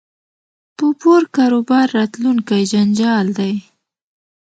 په 0.77 0.85
پور 0.99 1.21
کاروبار 1.35 1.85
راتلونکی 1.97 2.61
جنجال 2.71 3.27
دی 3.37 3.53